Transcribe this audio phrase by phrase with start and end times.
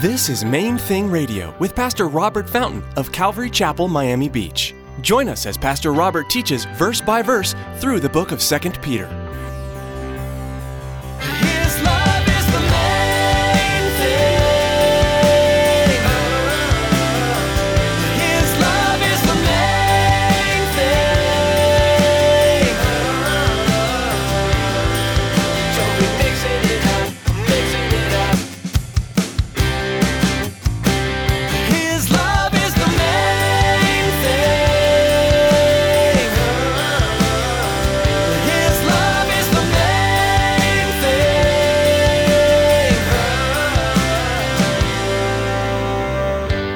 [0.00, 4.72] This is Main Thing Radio with Pastor Robert Fountain of Calvary Chapel, Miami Beach.
[5.00, 9.08] Join us as Pastor Robert teaches verse by verse through the book of 2 Peter.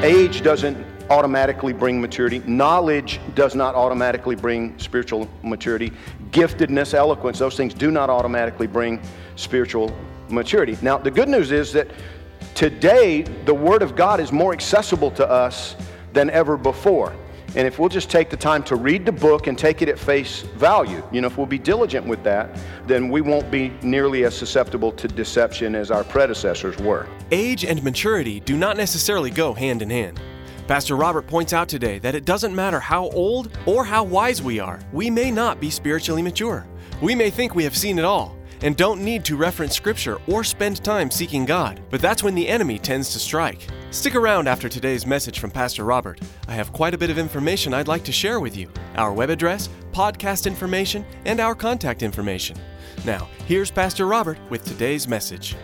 [0.03, 2.41] Age doesn't automatically bring maturity.
[2.41, 5.93] Knowledge does not automatically bring spiritual maturity.
[6.33, 9.01] Giftedness, eloquence, those things do not automatically bring
[9.37, 9.97] spiritual
[10.29, 10.77] maturity.
[10.83, 11.89] Now, the good news is that
[12.57, 15.77] today the Word of God is more accessible to us
[16.13, 17.15] than ever before.
[17.55, 19.99] And if we'll just take the time to read the book and take it at
[19.99, 24.25] face value, you know, if we'll be diligent with that, then we won't be nearly
[24.25, 27.07] as susceptible to deception as our predecessors were.
[27.31, 30.21] Age and maturity do not necessarily go hand in hand.
[30.67, 34.59] Pastor Robert points out today that it doesn't matter how old or how wise we
[34.59, 36.67] are, we may not be spiritually mature.
[37.03, 40.45] We may think we have seen it all and don't need to reference Scripture or
[40.45, 43.67] spend time seeking God, but that's when the enemy tends to strike.
[43.93, 46.19] Stick around after today's message from Pastor Robert.
[46.49, 49.29] I have quite a bit of information I'd like to share with you our web
[49.29, 52.57] address, podcast information, and our contact information.
[53.05, 55.57] Now, here's Pastor Robert with today's message.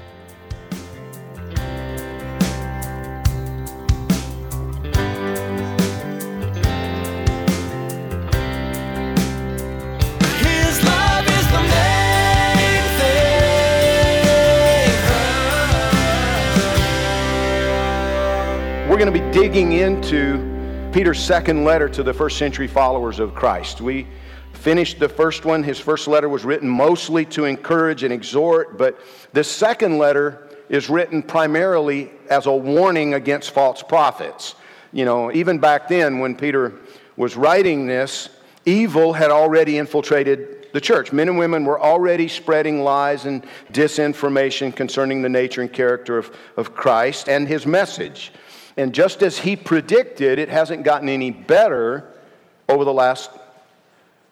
[18.99, 23.33] We're going to be digging into Peter's second letter to the first century followers of
[23.33, 23.81] Christ.
[23.81, 24.09] We
[24.55, 25.63] finished the first one.
[25.63, 28.99] His first letter was written mostly to encourage and exhort, but
[29.33, 34.57] the second letter is written primarily as a warning against false prophets.
[34.93, 36.73] You know, even back then when Peter
[37.17, 38.29] was writing this,
[38.67, 41.13] evil had already infiltrated the church.
[41.13, 46.37] Men and women were already spreading lies and disinformation concerning the nature and character of,
[46.57, 48.33] of Christ and his message.
[48.79, 52.09] And just as he predicted, it hasn't gotten any better
[52.69, 53.29] over the last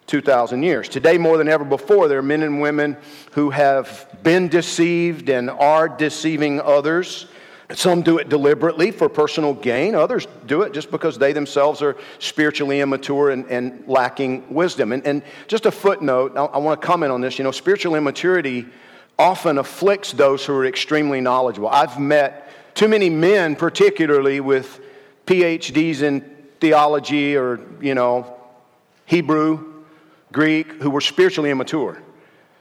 [0.07, 0.89] 2,000 years.
[0.89, 2.97] Today, more than ever before, there are men and women
[3.33, 7.27] who have been deceived and are deceiving others.
[7.75, 11.97] Some do it deliberately for personal gain, others do it just because they themselves are
[12.21, 14.93] spiritually immature and, and lacking wisdom.
[14.93, 17.37] And, and just a footnote, I, I want to comment on this.
[17.37, 18.65] You know, spiritual immaturity
[19.19, 21.69] often afflicts those who are extremely knowledgeable.
[21.69, 22.46] I've met
[22.76, 24.81] too many men, particularly with
[25.26, 26.20] PhDs in
[26.60, 28.37] theology or, you know,
[29.06, 29.82] Hebrew,
[30.31, 32.03] Greek, who were spiritually immature.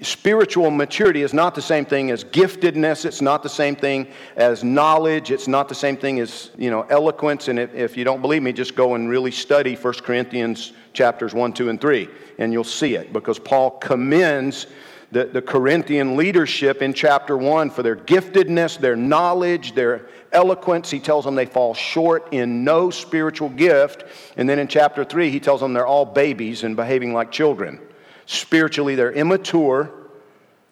[0.02, 3.06] Spiritual maturity is not the same thing as giftedness.
[3.06, 5.32] It's not the same thing as knowledge.
[5.32, 7.50] It's not the same thing as, you know, eloquence.
[7.50, 11.34] And if, if you don't believe me, just go and really study 1 Corinthians chapters
[11.34, 12.10] 1, 2, and 3,
[12.40, 14.68] and you'll see it because Paul commends
[15.16, 20.92] the, the Corinthian leadership in chapter 1 for their giftedness, their knowledge, their eloquence.
[20.92, 24.04] He tells them they fall short in no spiritual gift.
[24.36, 27.80] And then in chapter 3, he tells them they're all babies and behaving like children.
[28.26, 29.90] Spiritually, they're immature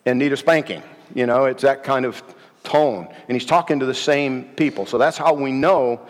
[0.06, 0.84] and need a spanking.
[1.16, 2.22] You know, it's that kind of
[2.66, 3.08] tone.
[3.30, 4.86] And he's talking to the same people.
[4.86, 6.02] So that's how we know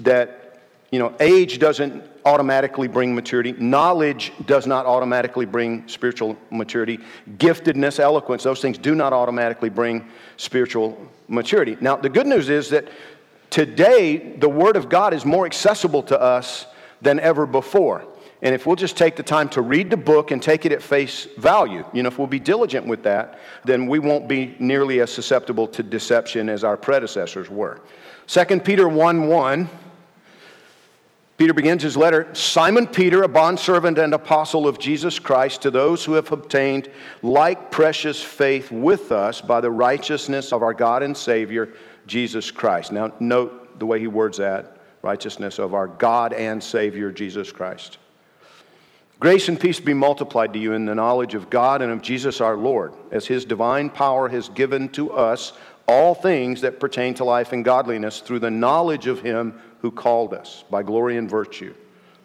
[0.00, 3.52] that, you know, age doesn't automatically bring maturity.
[3.52, 6.98] Knowledge does not automatically bring spiritual maturity.
[7.38, 10.98] Giftedness, eloquence, those things do not automatically bring spiritual
[11.28, 11.76] maturity.
[11.80, 12.88] Now, the good news is that
[13.50, 16.66] today the Word of God is more accessible to us
[17.02, 18.04] than ever before.
[18.42, 20.82] And if we'll just take the time to read the book and take it at
[20.82, 25.00] face value, you know, if we'll be diligent with that, then we won't be nearly
[25.00, 27.80] as susceptible to deception as our predecessors were.
[28.28, 29.68] 2 Peter 1 1.
[31.40, 36.04] Peter begins his letter Simon Peter, a bondservant and apostle of Jesus Christ, to those
[36.04, 36.90] who have obtained
[37.22, 41.70] like precious faith with us by the righteousness of our God and Savior,
[42.06, 42.92] Jesus Christ.
[42.92, 47.96] Now, note the way he words that righteousness of our God and Savior, Jesus Christ.
[49.18, 52.42] Grace and peace be multiplied to you in the knowledge of God and of Jesus
[52.42, 55.54] our Lord, as his divine power has given to us
[55.90, 60.32] all things that pertain to life and godliness through the knowledge of him who called
[60.32, 61.74] us by glory and virtue,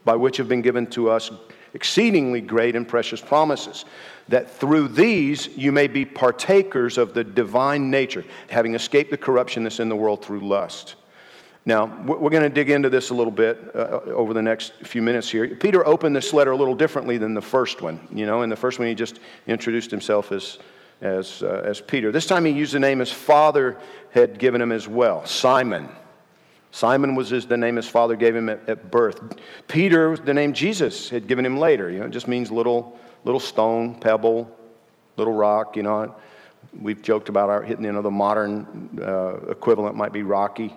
[0.04, 1.32] by which have been given to us
[1.74, 3.86] exceedingly great and precious promises,
[4.30, 9.64] that through these you may be partakers of the divine nature, having escaped the corruption
[9.64, 10.96] that's in the world through lust.
[11.66, 15.02] Now, we're going to dig into this a little bit uh, over the next few
[15.02, 15.48] minutes here.
[15.56, 18.08] Peter opened this letter a little differently than the first one.
[18.14, 20.60] You know, in the first one, he just introduced himself as,
[21.02, 22.12] as, uh, as Peter.
[22.12, 23.78] This time, he used the name his father
[24.12, 25.90] had given him as well Simon.
[26.72, 29.22] Simon was his, the name his father gave him at, at birth.
[29.70, 31.90] Peter, the name Jesus had given him later.
[31.90, 34.54] You know, it just means little, little stone, pebble,
[35.16, 35.78] little rock.
[35.78, 36.16] You know,
[36.78, 40.76] we've joked about our hitting, you know, the modern uh, equivalent might be Rocky.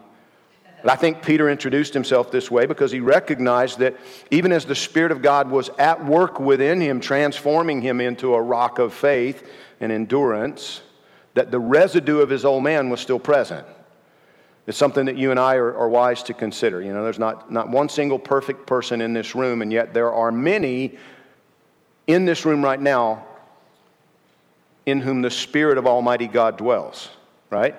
[0.83, 3.97] But I think Peter introduced himself this way because he recognized that
[4.31, 8.41] even as the Spirit of God was at work within him, transforming him into a
[8.41, 9.49] rock of faith
[9.81, 10.83] and endurance,
[11.35, 13.67] that the residue of his old man was still present.
[14.69, 16.83] It's something that you and I are, are, wise to consider.
[16.83, 20.13] You know, there's not, not one single perfect person in this room, and yet there
[20.13, 20.99] are many
[22.07, 23.25] in this room right now
[24.85, 27.09] in whom the Spirit of Almighty God dwells,
[27.51, 27.75] right?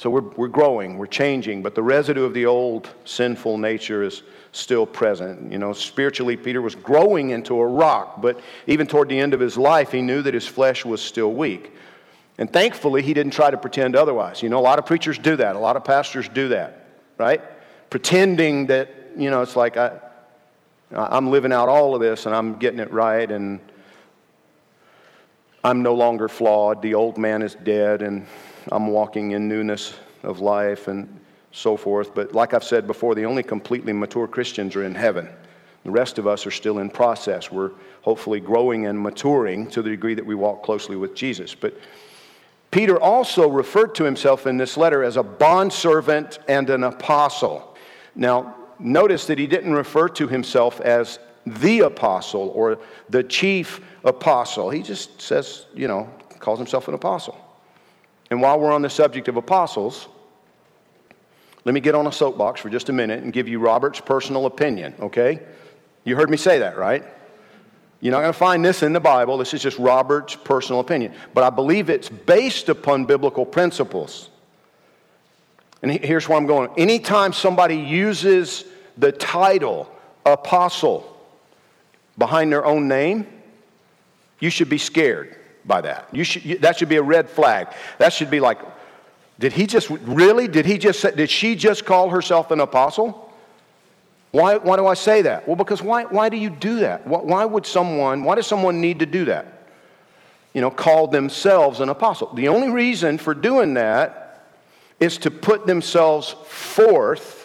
[0.00, 4.22] So we're, we're growing, we're changing, but the residue of the old sinful nature is
[4.52, 5.52] still present.
[5.52, 9.40] You know, spiritually, Peter was growing into a rock, but even toward the end of
[9.40, 11.74] his life, he knew that his flesh was still weak.
[12.38, 14.42] And thankfully, he didn't try to pretend otherwise.
[14.42, 16.86] You know, a lot of preachers do that, a lot of pastors do that,
[17.18, 17.42] right?
[17.90, 18.88] Pretending that,
[19.18, 20.00] you know, it's like I,
[20.92, 23.60] I'm living out all of this and I'm getting it right and
[25.62, 26.80] I'm no longer flawed.
[26.80, 28.26] The old man is dead and
[28.72, 31.20] I'm walking in newness of life and
[31.52, 32.14] so forth.
[32.14, 35.28] But like I've said before, the only completely mature Christians are in heaven.
[35.84, 37.50] The rest of us are still in process.
[37.50, 37.72] We're
[38.02, 41.54] hopefully growing and maturing to the degree that we walk closely with Jesus.
[41.54, 41.74] But
[42.70, 47.76] Peter also referred to himself in this letter as a bondservant and an apostle.
[48.14, 52.78] Now, notice that he didn't refer to himself as the apostle or
[53.08, 54.70] the chief apostle.
[54.70, 56.08] He just says, you know,
[56.38, 57.38] calls himself an apostle.
[58.30, 60.08] And while we're on the subject of apostles,
[61.64, 64.46] let me get on a soapbox for just a minute and give you Robert's personal
[64.46, 65.40] opinion, okay?
[66.04, 67.04] You heard me say that, right?
[68.00, 69.36] You're not going to find this in the Bible.
[69.36, 71.12] This is just Robert's personal opinion.
[71.34, 74.30] But I believe it's based upon biblical principles.
[75.82, 76.70] And here's where I'm going.
[76.78, 78.64] Anytime somebody uses
[78.96, 79.90] the title
[80.24, 81.09] apostle
[82.20, 83.26] behind their own name,
[84.38, 85.34] you should be scared
[85.64, 86.06] by that.
[86.12, 87.68] You should, that should be a red flag.
[87.98, 88.58] That should be like,
[89.40, 90.46] did he just, really?
[90.46, 93.26] Did he just, did she just call herself an apostle?
[94.32, 95.48] Why, why do I say that?
[95.48, 97.06] Well, because why, why do you do that?
[97.06, 99.46] Why, why would someone, why does someone need to do that?
[100.52, 102.32] You know, call themselves an apostle.
[102.34, 104.44] The only reason for doing that
[105.00, 107.39] is to put themselves forth,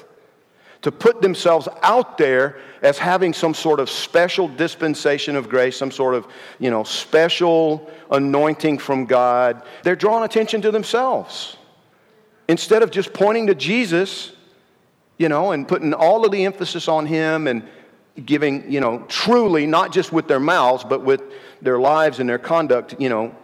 [0.85, 5.89] to put themselves out there as having some sort of special dispensation of grace, some
[5.89, 6.27] sort of,
[6.59, 9.63] you know, special anointing from God.
[9.81, 11.57] They're drawing attention to themselves.
[12.47, 14.33] Instead of just pointing to Jesus
[15.17, 17.67] you know, and putting all of the emphasis on Him and
[18.23, 21.23] giving, you know, truly, not just with their mouths, but with
[21.63, 23.35] their lives and their conduct, you know,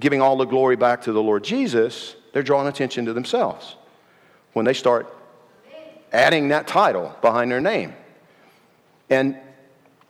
[0.00, 3.76] giving all the glory back to the Lord Jesus, they're drawing attention to themselves
[4.52, 5.14] when they start
[6.12, 7.94] adding that title behind their name.
[9.10, 9.36] And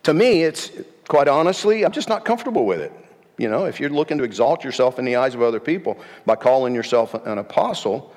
[0.05, 0.71] to me, it's
[1.09, 2.93] quite honestly, I'm just not comfortable with it.
[3.39, 6.35] You know, if you're looking to exalt yourself in the eyes of other people by
[6.35, 8.13] calling yourself an apostle,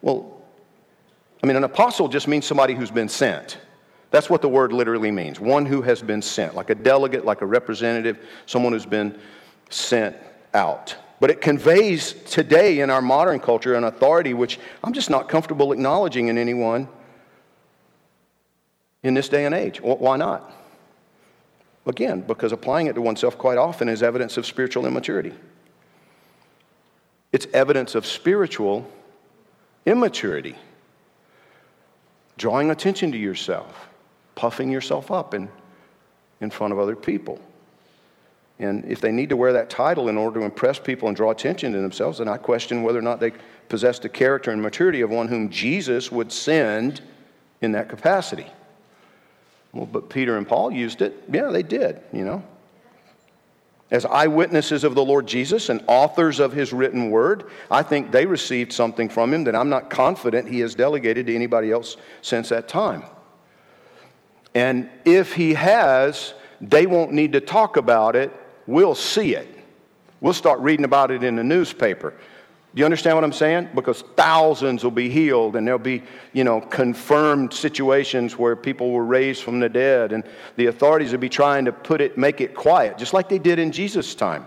[0.00, 0.40] well,
[1.42, 3.58] I mean, an apostle just means somebody who's been sent.
[4.10, 7.42] That's what the word literally means one who has been sent, like a delegate, like
[7.42, 9.18] a representative, someone who's been
[9.70, 10.16] sent
[10.54, 10.96] out.
[11.20, 15.72] But it conveys today in our modern culture an authority which I'm just not comfortable
[15.72, 16.88] acknowledging in anyone
[19.02, 19.80] in this day and age.
[19.80, 20.52] Why not?
[21.86, 25.32] Again, because applying it to oneself quite often is evidence of spiritual immaturity.
[27.32, 28.90] It's evidence of spiritual
[29.86, 30.56] immaturity
[32.36, 33.88] drawing attention to yourself,
[34.34, 35.46] puffing yourself up in,
[36.40, 37.38] in front of other people.
[38.58, 41.30] And if they need to wear that title in order to impress people and draw
[41.30, 43.32] attention to themselves, then I question whether or not they
[43.68, 47.02] possess the character and maturity of one whom Jesus would send
[47.60, 48.46] in that capacity.
[49.72, 51.24] Well, but Peter and Paul used it.
[51.30, 52.42] Yeah, they did, you know
[53.90, 58.24] as eyewitnesses of the Lord Jesus and authors of his written word, I think they
[58.24, 62.50] received something from him that I'm not confident he has delegated to anybody else since
[62.50, 63.02] that time.
[64.54, 68.32] And if he has, they won't need to talk about it.
[68.66, 69.48] We'll see it.
[70.20, 72.14] We'll start reading about it in the newspaper.
[72.72, 73.70] Do you understand what I'm saying?
[73.74, 79.04] Because thousands will be healed and there'll be, you know, confirmed situations where people were
[79.04, 80.22] raised from the dead and
[80.54, 83.58] the authorities will be trying to put it, make it quiet, just like they did
[83.58, 84.46] in Jesus' time.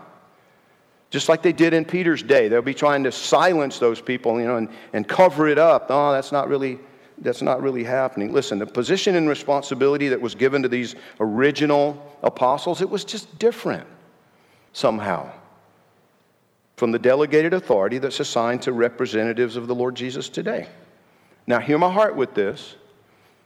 [1.10, 2.48] Just like they did in Peter's day.
[2.48, 5.88] They'll be trying to silence those people, you know, and, and cover it up.
[5.90, 6.80] Oh, that's not really
[7.20, 8.34] that's not really happening.
[8.34, 13.38] Listen, the position and responsibility that was given to these original apostles, it was just
[13.38, 13.86] different
[14.72, 15.32] somehow
[16.84, 20.68] from the delegated authority that's assigned to representatives of the Lord Jesus today.
[21.48, 22.76] Now, hear my heart with this.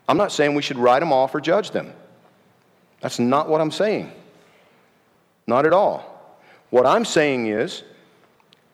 [0.09, 1.93] I'm not saying we should write them off or judge them.
[2.99, 4.11] That's not what I'm saying.
[5.45, 6.35] Not at all.
[6.71, 7.83] What I'm saying is,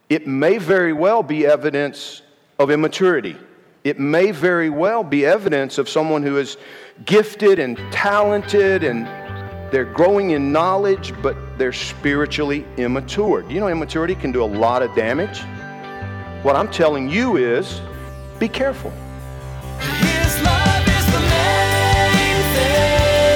[0.07, 2.21] it may very well be evidence
[2.57, 3.35] of immaturity.
[3.83, 6.55] It may very well be evidence of someone who is
[7.03, 9.09] gifted and talented and
[9.73, 13.43] they're growing in knowledge, but they're spiritually immature.
[13.49, 15.41] You know, immaturity can do a lot of damage.
[16.43, 17.81] What I'm telling you is
[18.37, 18.91] be careful.
[19.79, 23.33] His love is the main thing.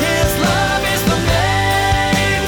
[0.00, 2.46] His love is the main